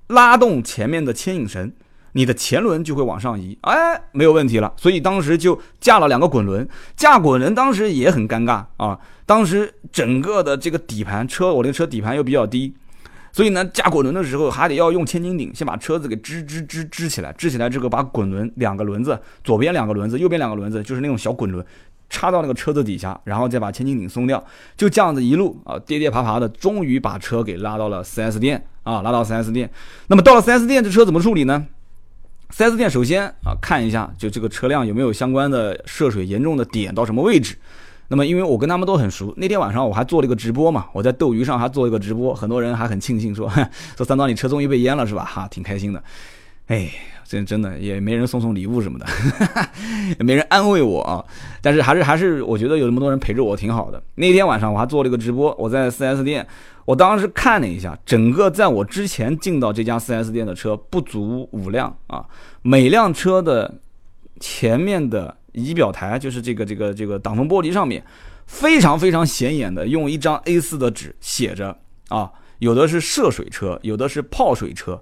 [0.07, 1.71] 拉动前面的牵引绳，
[2.11, 4.73] 你的前轮就会往上移，哎，没有问题了。
[4.75, 8.99] 所以当时就架了两个滚轮，架滚轮当时也很尴尬啊。
[9.25, 12.75] 当时整个的这个底盘车，我那个车底盘又比较低，
[13.31, 21.65] 所以呢，架滚轮的时候还得要用千斤顶先把车子给支支支支起来，支起来之后把滚轮两个轮子，左边两个轮子，右边两个轮子，就是那种小滚轮。
[22.09, 24.43] 插到那个车子底下，然后再把千斤顶松掉，
[24.77, 29.69] 就这样子一路啊跌跌爬爬的，终于把车给拉到了 4S 店啊，拉到 4S 店。
[30.07, 31.65] 那么到了 4S 店，这车怎么处理呢
[32.51, 37.57] ？4S 店首先啊看一下，就这个车辆有没有相关的涉水严重的点到什么位置。
[38.07, 43.51] 那么因为我跟他们都很熟，那天晚上我还做了一个直播嘛，我在斗鱼上还做了一个直播，很多人还很庆幸说
[43.97, 45.25] 说三刀你车终于被淹了是吧？
[45.25, 46.03] 哈，挺开心的。
[46.67, 46.91] 哎。
[47.27, 49.05] 真真的也没人送送礼物什么的，
[50.19, 51.25] 也没人安慰我啊。
[51.59, 54.01] 但是还是还是，我觉得有那么多人陪着我挺好的。
[54.13, 56.47] 那天晚上我还做了一个直播，我在 4S 店，
[56.85, 62.23] 我当时看了一下，整个在我之前进到这家 4S 店的车不足五辆啊。
[62.61, 63.79] 每辆车的
[64.39, 68.03] 前面的仪表台，就是这个这个这个挡风玻璃上面，
[68.45, 71.75] 非常非常显眼的用一张 A4 的纸写着
[72.09, 75.01] 啊，有的是涉水车，有的是泡水车。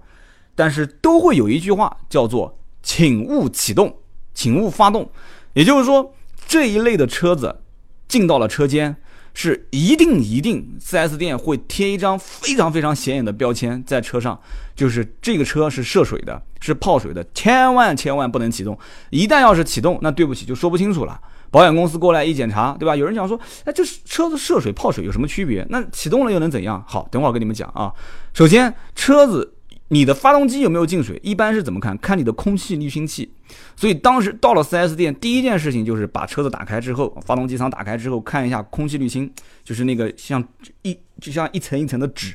[0.56, 3.98] 但是都会有一句话叫做“请勿启动，
[4.34, 5.10] 请勿发动”，
[5.54, 6.14] 也就是说
[6.48, 7.62] 这一类的车子
[8.08, 8.96] 进到了车间，
[9.34, 14.40] 是一定一定 4S 店会贴一张非常非常显眼的标签在车上，
[14.76, 18.78] 就是这个车是涉水的，是泡水的，千万千万不能启动。
[19.10, 21.20] 一旦要是启动，那对不起就说不清楚了。
[21.50, 22.96] 保险公司过来一检查，对吧？
[22.96, 25.64] 有人讲说，哎，这车子涉水泡水有什么区别？
[25.70, 26.84] 那启动了又能怎样？
[26.88, 27.94] 好，等会儿跟你们讲啊。
[28.34, 29.54] 首先，车子
[29.94, 31.96] 你的发动机有没有进水，一般是怎么看？
[32.00, 33.32] 看你的空气滤清器。
[33.76, 39.32] 所以当时到了 4S 店，第一件事情就是把车子打开之后，发动机舱打开之后，看一下空气滤清，
[39.64, 40.44] 就是那个像
[40.82, 42.34] 一就像一层一层的纸，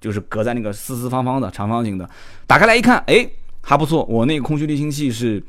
[0.00, 2.10] 就是隔在那个四四方方的长方形的，
[2.46, 3.30] 打开来一看，哎，
[3.62, 5.40] 还不错，我那个空气滤清器是。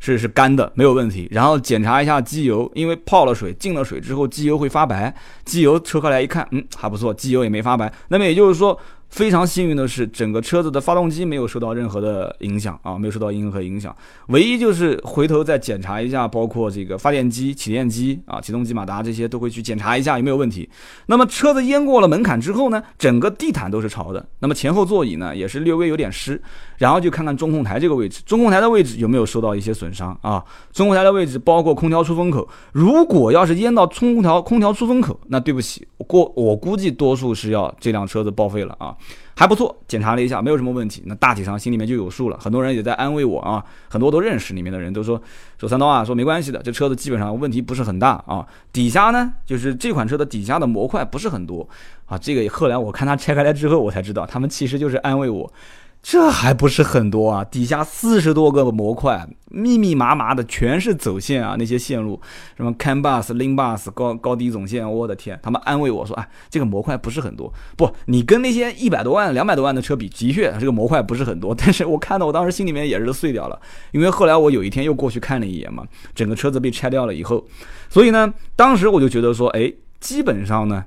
[0.00, 1.26] 是是干的，没有问题。
[1.30, 5.14] 然后检查一下机油，因为泡了水，进了水之后，机油会发白。
[5.46, 7.90] 机油抽开来一看，嗯，还不错，机油也没发白。
[8.08, 8.78] 那么也就是说。
[9.14, 13.94] 非常幸运的是，整个车子的发动机没有受到任何的影响啊，没有受到任何影响。
[14.26, 20.68] 唯一就是回头再检查一下，包括这个发电机、起电机啊、启动机马达这些都会去检查一下有没有问题。
[21.06, 26.42] 那么车子淹过了门槛之后呢，整个地毯都是潮的，那么前后座椅呢也是略微有点湿。
[26.78, 30.44] 然后就看看中控台这个位置，中控台的位置有没有受到一些损伤啊？
[30.72, 38.92] 中控台的位置包括空调出风口，如果要是淹到空调空调出风口，那对不起，过我估计多数是要这辆车子报废了啊。
[39.36, 41.02] 还不错，检查了一下，没有什么问题。
[41.06, 42.38] 那大体上心里面就有数了。
[42.38, 45.20] 很多人也在安慰我啊，很多都认识里面的人都说
[45.58, 48.46] 说三刀啊，说没关系的，这车子基本上问题不是很大啊。
[48.72, 51.68] 底下呢，就是这款车的底下的模块不是很多
[52.06, 52.16] 啊。
[52.16, 55.52] 这个后来我看他拆开来之后，我才知道他们其实就是安慰我。
[56.06, 62.20] 这还不是很多啊，底下四十多个模块，密密麻麻的全是走线啊，那些线路，
[62.58, 65.40] 什么 CAN bus、LIN bus、高高低总线，我的天！
[65.42, 67.50] 他们安慰我说，哎，这个模块不是很多。
[67.74, 71.54] 不，你跟那些一百多万、两百多万的车比，的确这个模块不是很多。
[71.54, 73.58] 但是我看到我当时心里面也是碎掉了，
[73.92, 77.42] 因为后来我有一天又过去看了一眼嘛，整个车子被拆掉了以后，
[77.88, 80.84] 所以呢，当时我就觉得说，哎，基本上呢。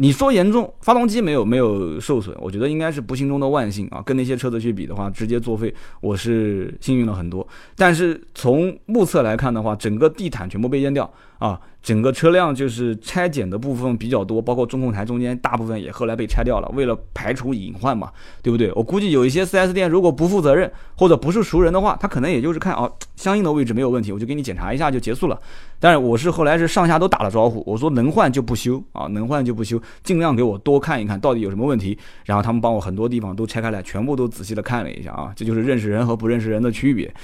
[0.00, 4.00] 你说严重，发动机没有没有受损，我觉得应该是不幸中的万幸啊。
[4.06, 7.46] 跟那些车子去比的话，直接作废，我是幸运了很多。
[7.74, 11.60] 但是从目测来看的话，整个地毯全部被淹掉啊。
[11.80, 18.10] 整个车辆就是拆减的部分比较多，包括中控台中间大部分也后来被拆掉了，为了排除隐患嘛，
[18.42, 18.70] 对不对？
[18.74, 25.38] 我估计有一些 4S 店如果不负责任或者不是熟人的话，他可能也就是看哦，相应的位置没有问题，我就给你检查一下就结束了。
[25.80, 31.96] 但是我是后来是上下都打了招呼，我说能换就不修啊，能换就不修，尽量给我多看一看到底有什么问题。
[32.26, 37.14] 然后他们帮我很多地方都拆开来，全部都仔细的看了一下啊，这就是认识人和不认识人的区别。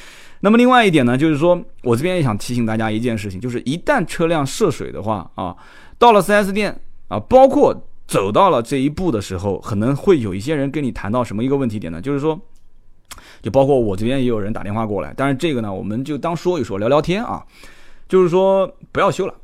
[0.44, 5.56] 那么另外一点呢，就是说我这边也想提醒大家一件事情，就是一旦车辆涉水的话啊，
[5.98, 6.78] 到了 4S 店
[7.08, 7.74] 啊，包括
[8.06, 11.98] 走到了这一步的时候，可能会有一些人跟你谈到什么一个问题点呢？
[11.98, 12.38] 就是说，
[13.40, 17.42] 就包括我这边也有人打电话过来，但是这个呢，我们就当说一说，聊聊天啊，
[18.06, 19.34] 就是说不要修了。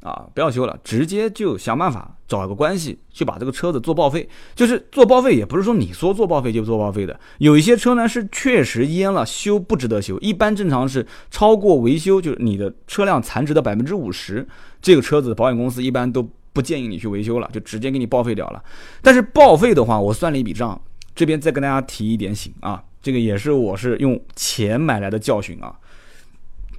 [0.00, 4.28] 啊，不要修了，直接就想办法找一个关系，去把这个车子做报废。
[4.54, 7.18] 就是做报废，也不是说你说做报废就做报废的。
[7.38, 10.16] 有一些车呢是确实淹了，修不值得修。
[10.20, 14.46] 一般正常是超过维修，就是你的车辆残值的百分之五十，
[14.80, 18.62] 这个车子保险公司一般都不建议你去维修了，就直接给你报废掉了。
[19.02, 20.80] 但是报废的话，我算了一笔账，
[21.14, 25.74] 这边再跟大家提一点醒啊，这个也是我是用钱买来的教训啊。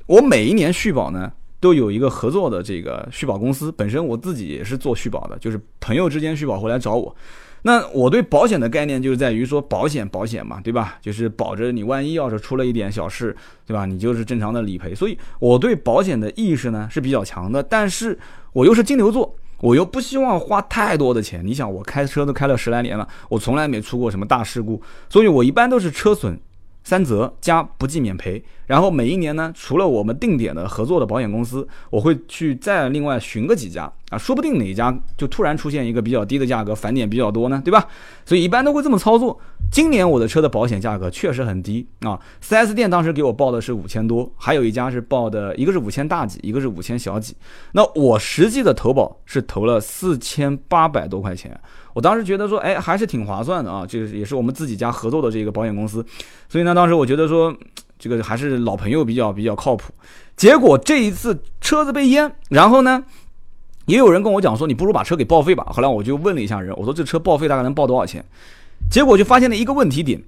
[0.05, 1.33] 我每一年续保呢。
[1.59, 7.15] 都有一个合作的这个续保公司，本身我自己也是做续保的，就是朋友之间续保回来找我。
[7.63, 10.97] 那我对保险的概念就是在于说保险保险嘛，对吧？
[11.01, 13.35] 就是保着你万一要是出了一点小事，
[13.67, 13.85] 对吧？
[13.85, 14.95] 你就是正常的理赔。
[14.95, 18.17] 所以我对保险的意识呢是比较强的，但是
[18.53, 21.45] 我又是金牛座，我又不希望花太多的钱。
[21.45, 26.39] 你想，我开车都开了十来年了，我从来没出过什么大事故，所以我一般都是车损。
[26.89, 37.87] 三责加不计免赔，然后每一年呢，除了我们定点的合作的保险公司，我会去再另外寻个几家啊，说不定哪一家就突然出现一个比较低的价格，返点比较多呢，对吧？
[38.25, 39.39] 所以一般都会这么操作。
[39.71, 47.35] 今年我的车的保险价格确实很低啊，4S 店当时给我报的是五千多，还有一家是报的一个是五千大几，一个是五千小几，
[47.71, 51.55] 那我实际的投保是投了四千八百多块钱。
[51.93, 56.03] 我当时觉得说，哎，还是挺划算的啊，这个也是我们自己家合作的这个保险公司，
[56.47, 57.55] 所以呢，当时我觉得说，
[57.99, 59.93] 这个还是老朋友比较比较靠谱。
[60.35, 63.03] 结果这一次车子被淹，然后呢，
[63.89, 65.65] 也有人跟我讲说，你不如把车给报废吧。
[65.71, 68.23] 后来我就问了一下人，我说这车报废大概能报多少钱？
[68.89, 70.23] 结果就发现了一个问题点，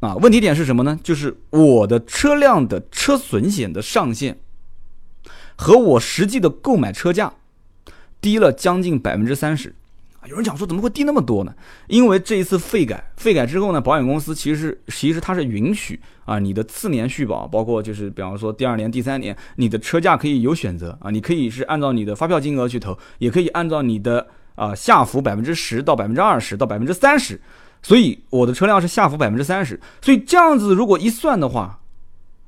[0.00, 0.98] 啊，问题点是什么呢？
[1.02, 4.38] 就是我的车辆的车损险的上限
[5.54, 7.34] 和我实际的购买车价
[8.20, 9.74] 低了将近百分之三十。
[10.28, 11.54] 有人讲说怎么会低那么多呢？
[11.88, 27.40] 因为这一次费改，费改之后呢，保险公司其实其实它是允许啊，你的次年续保，包括就是比方说第二年、第三年，你的车价可以有选择啊，你可以是按照你的发票金额去投，也可以按照你的啊下浮百分之十到百分之二十到百分之三十，
[27.82, 31.78] 所以我的车辆是下浮百分之三十，所以这样子如果一算的话。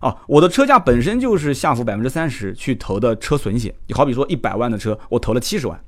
[0.00, 5.80] 啊，我的车价本身就是下浮百分之三十去投的车损险，你好比说一百万的车，我投了七十万，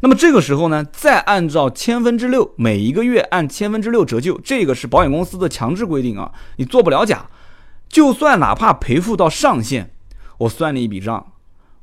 [0.00, 7.26] 那么这个时候呢，再按照千分之六，每一个月按千分之六折旧，这个是保险公司的强制规定啊，你做不了假，
[7.88, 9.90] 就算哪怕赔付到上限，
[10.38, 11.26] 我算了一笔账，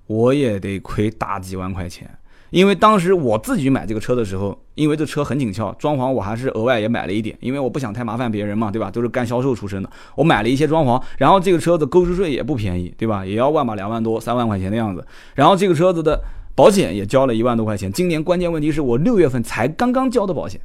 [0.07, 2.17] 我也得亏大几万块钱。
[2.51, 8.91] 因为当时我自己买这个车的时候，因为这车很紧俏，装潢我还是额外也买了一点，因为我不想太麻烦别人嘛，对吧？
[8.91, 13.25] 都是干销售出身的，我买了一些装潢，然后这个车子购置税也不便宜，对吧？
[13.25, 16.21] 也要万把两万多、三万块钱的样子，然后这个车子的
[16.55, 17.91] 保险也交了一万多块钱。
[17.91, 20.59] 今年关键问题是我六月份才刚刚交的保险，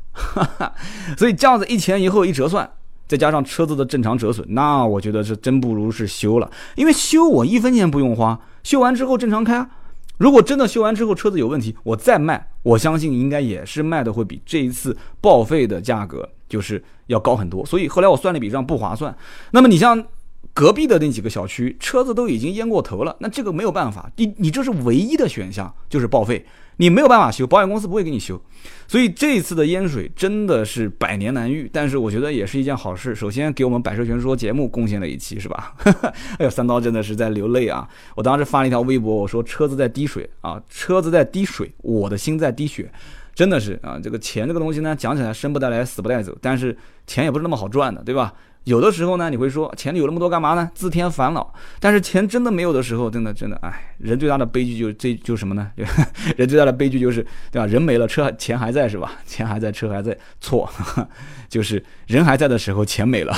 [1.17, 2.69] 所以这样子一前一后一折算，
[3.07, 9.69] 再加上车子的正常折损，那我觉得是真不如是修了，因为修我一分钱不用花，修完之后正常开。
[10.19, 17.67] 如果真的修完之后车子有问题，我再卖，我相信应该也是卖的会比这一次报废的价格就是要高很多。
[17.67, 19.15] 所以后来我算了一笔账，不划算。
[19.51, 20.03] 那么你像
[20.57, 26.47] 隔壁的那几个小区，车子都已经淹过头了，那这个没有办法，你你这是唯一的选项，就是报废。
[26.79, 28.41] 你没有办法修，保险公司不会给你修，
[28.89, 31.69] 所以这次的淹水真的是百年难遇。
[31.71, 33.15] 但是我觉得也是一件好事。
[33.15, 35.75] 首先给我们百车全说节目贡献了一期，是吧？
[36.39, 37.87] 哎呦，三刀真的是在流泪啊！
[38.15, 42.91] 我当时发了一条微博，我说车子在滴水啊，车子在滴水，我的心在滴血，
[43.35, 43.99] 真的是啊。
[44.03, 48.35] 这个钱这个东西呢，讲起来生不带来，死不带走，但是钱也不是那么好赚的，对吧？
[48.67, 50.69] 有的时候呢，你会说钱有那么多干嘛呢？
[50.75, 51.55] 自添烦恼。
[51.79, 55.71] 但是钱真的没有的时候，真的真的，哎，人最大的悲剧就这就什么呢？
[56.37, 57.67] 人最大的悲剧就是，对吧？
[57.67, 59.13] 人没了，车钱还在是吧？
[59.25, 60.69] 钱还在，车还在，错，
[61.49, 63.33] 就是人还在的时候，钱没了。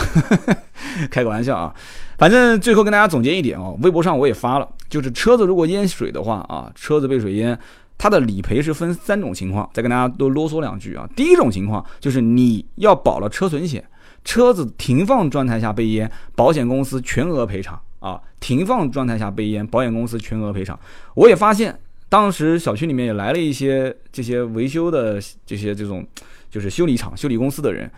[1.12, 1.75] 开个玩笑啊，
[2.17, 7.59] 反正最后跟大家总结一点哦，微博上我也发了，就是车子如果淹水的话啊，车子被水淹，
[7.99, 11.07] 它的理赔是分三种情况，再跟大家多啰嗦两句啊。
[11.14, 13.85] 第一种情况就是你要保了车损险。
[14.29, 18.21] 车子停放状态下被淹，保险公司全额赔偿啊！
[18.41, 20.79] 停放状态下被淹，保险公司全额赔偿。
[21.14, 21.75] 我也发现，
[22.11, 26.07] 当时小区里面也来了一些这些维修的这些这种，
[26.51, 27.91] 就是修理厂、修理公司的人，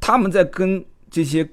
[0.00, 1.46] 他们在跟这些。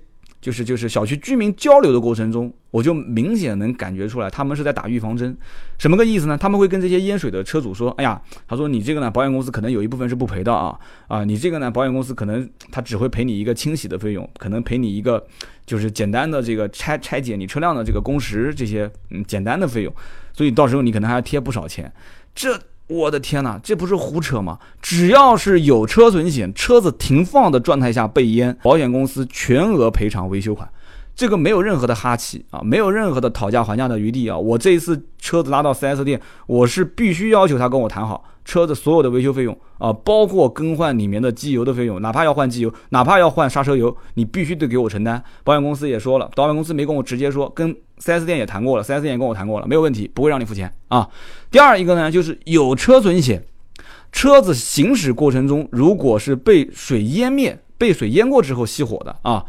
[0.43, 5.33] 就是就是小区居民交流的过程中，我就明显能感觉出来，他们是在打预防针，
[5.79, 6.37] 什么个意思呢？
[6.37, 10.77] 他们会跟这些淹水的车主说：“哎呀，他说你这个呢，保险公司可能有一部分是不赔的啊
[11.07, 15.25] 啊，你这个呢，保险公司可能他只会赔你一个清洗的费用，可能赔你一个
[15.65, 19.95] 就是简单的这个拆拆解你车辆的这个工时这些嗯简单的费用，
[20.33, 21.89] 所以到时候你可能还要贴不少钱，
[22.35, 24.59] 这。”我的天哪，这不是胡扯吗？
[24.81, 30.69] 只要是有车损险，车子停放的状态下被淹，保险公司全额赔偿维修款，
[31.15, 34.37] 这个没有任何的哈气啊，没有任何的讨价还价的余地啊。
[34.37, 38.25] 我这一次车子拉到 4S 店，我是必须要求他跟我谈好。
[38.45, 45.23] 车子所有的维修费用啊，包括更换里面的机油的费用，哪怕要换机油，哪怕要换刹车油，你必须得给我承担。
[45.45, 51.07] 保险公司也说了，保险公司没跟我直接说，跟 4S 店也谈过了，4S 店也跟我谈过了，没有问题，不会让你付钱啊。
[51.53, 53.45] 第二一个呢，就是有车损险，
[54.11, 59.45] 车子行驶过程中如果是被水淹灭、被水淹过之后熄火的啊，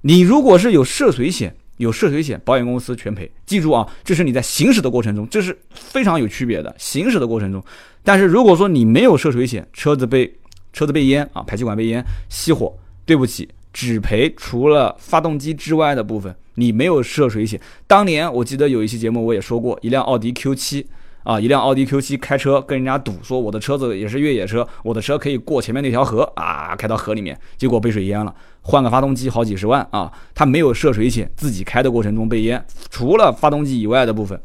[0.00, 1.54] 你如果是有涉水险。
[1.78, 3.28] 有涉水险，保险公司全赔。
[3.44, 6.72] 记住啊，这是你在行驶的过程中，这是非常有区别的。
[6.78, 7.60] 行驶的过程中，
[8.04, 10.32] 但是如果说你没有涉水险，车子被
[10.72, 12.72] 车子被淹啊，排气管被淹熄火，
[13.04, 16.32] 对不起，只赔除了发动机之外的部分。
[16.54, 17.60] 你没有涉水险。
[17.88, 20.86] 当年我记得有一期节目我也说过，一辆奥迪 Q 七。
[21.24, 34.38] 啊，一辆奥迪 Q7 开车跟人家赌，说我的车子也是越野车，我的车可以过前面那条河啊，开到河里面，结果被水淹了，换个发动机好几十万啊，他没有涉水险，自己开的过程中被淹，除了发动机以外的部分。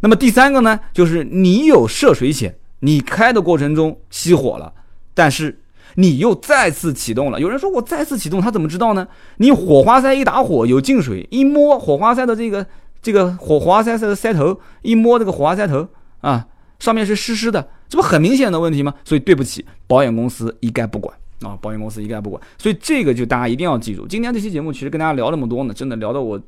[0.00, 4.72] 那么第三个呢，就是你有涉水险，你开的过程中熄火了，
[5.12, 5.60] 但是
[5.96, 7.38] 你又再次启动了。
[7.38, 9.06] 有人说我再次启动，他怎么知道呢？
[9.36, 12.66] 你火花塞一打火有进水，一摸火花塞的这个
[13.02, 15.86] 这个火花塞的塞头，一摸这个火花塞头。
[16.28, 16.46] 啊，
[16.78, 18.92] 上面是湿湿的，这不很明显的问题吗？
[19.04, 22.42] 所以对不起，保险公司一概不管啊，保险公司一概不管。
[22.58, 24.06] 所以这个就大家一定要记住。
[24.06, 26.38] 今天这期节目其实跟大家聊那么多呢，真的聊得我，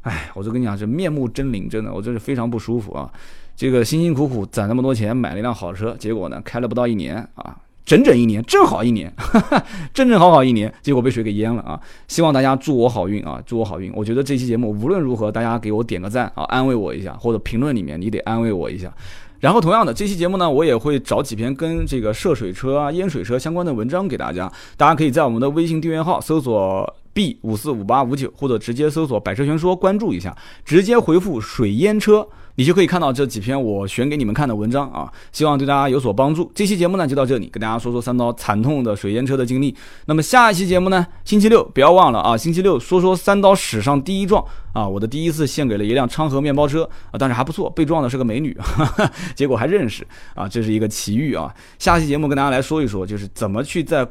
[0.00, 3.12] 哎，我就跟你讲，这面目狰狞，真的，我真是非常不舒服啊。
[3.54, 7.54] 这个辛辛苦苦攒那么多钱买了一辆好车，结果呢，开了不到一年啊，
[7.84, 9.12] 整整一年，正好一年，
[9.92, 11.80] 正正好好一年，结果被水给淹了啊。
[12.06, 13.92] 希望大家祝我好运啊，祝我好运。
[13.94, 18.92] 我觉得这期节目无论如何，大家给我点个赞啊，安慰我一下，或者评论里面你得安慰我一下。
[19.40, 32.28] 然后同样的，这期节目呢，我也会找几篇跟这个涉水车啊、淹水车相关的文章给大家，大家可以在我们的微信订阅号搜索 B 五四五八五九，或者直接搜索“百车全说”关注一下，直接回复“水淹车”。
[32.56, 36.50] 你就可以看到这几篇我选给你们看的文章啊，希望对大家有所帮助。
[36.54, 39.74] 这期节目呢就到这里，跟大家说说三刀惨痛的水淹车的经历。
[40.06, 48.56] 那么下一期节目呢，星期六不要忘了啊，星期六说说三刀史上第一撞啊，我的第一次献给了一辆昌河面包车啊，但是还不错，被撞的是个美女，
[49.34, 51.54] 结果还认识啊，这是一个奇遇啊。
[51.78, 54.06] 下期节目跟大家来说一说，就是怎么去在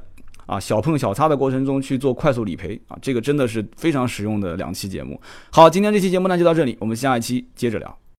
[0.45, 5.19] 啊小碰小擦的过程中去做快速理赔啊，这个真的是非常实用的两期节目。
[5.51, 7.99] 好，今天这期节目呢就到这里，我们下一期接着聊。